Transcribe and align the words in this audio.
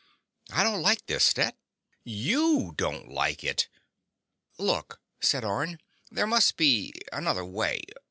"I 0.49 0.63
don't 0.63 0.81
like 0.81 1.05
this, 1.05 1.25
Stet." 1.25 1.55
"YOU 2.03 2.73
don't 2.75 3.11
like 3.11 3.43
it!" 3.43 3.67
"Look," 4.57 4.99
said 5.19 5.45
Orne. 5.45 5.77
"There 6.09 6.25
must 6.25 6.57
be 6.57 6.91
another 7.11 7.45
way. 7.45 7.83